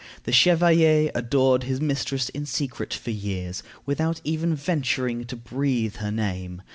The 0.23 0.31
chevalier 0.31 1.11
adored 1.13 1.65
his 1.65 1.79
mistress 1.79 2.29
in 2.29 2.47
secret 2.47 2.91
for 2.91 3.11
years, 3.11 3.61
without 3.85 4.19
even 4.23 4.55
venturing 4.55 5.25
to 5.25 5.35
breathe 5.35 5.97
her 5.97 6.09
name. 6.09 6.63